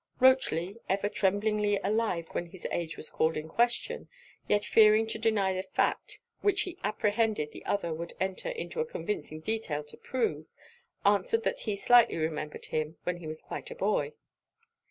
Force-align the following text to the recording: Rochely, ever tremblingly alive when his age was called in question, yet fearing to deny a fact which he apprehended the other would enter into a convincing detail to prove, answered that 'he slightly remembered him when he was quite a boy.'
Rochely, 0.19 0.77
ever 0.89 1.07
tremblingly 1.09 1.77
alive 1.83 2.29
when 2.31 2.47
his 2.47 2.65
age 2.71 2.97
was 2.97 3.11
called 3.11 3.37
in 3.37 3.47
question, 3.47 4.09
yet 4.47 4.65
fearing 4.65 5.05
to 5.05 5.19
deny 5.19 5.51
a 5.51 5.61
fact 5.61 6.17
which 6.41 6.61
he 6.61 6.79
apprehended 6.83 7.51
the 7.51 7.63
other 7.65 7.93
would 7.93 8.13
enter 8.19 8.49
into 8.49 8.79
a 8.79 8.85
convincing 8.85 9.41
detail 9.41 9.83
to 9.83 9.97
prove, 9.97 10.49
answered 11.05 11.43
that 11.43 11.59
'he 11.59 11.75
slightly 11.75 12.17
remembered 12.17 12.65
him 12.65 12.97
when 13.03 13.17
he 13.17 13.27
was 13.27 13.43
quite 13.43 13.69
a 13.69 13.75
boy.' 13.75 14.13